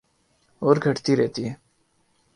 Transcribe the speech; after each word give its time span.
اور 0.61 0.75
گھٹتی 0.83 1.15
رہتی 1.15 1.47
ہے 1.47 1.53